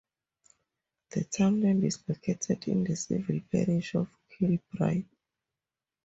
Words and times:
The 1.11 1.25
townland 1.25 1.83
is 1.83 1.99
located 2.09 2.67
in 2.67 2.83
the 2.83 2.95
civil 2.95 3.39
parish 3.51 3.93
of 3.93 4.09
Kilbride. 4.31 5.05